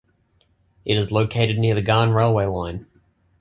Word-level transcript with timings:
It 0.83 0.97
is 0.97 1.11
located 1.11 1.59
near 1.59 1.75
the 1.75 1.83
Ghan 1.83 2.09
railway 2.09 2.47
line. 2.47 2.87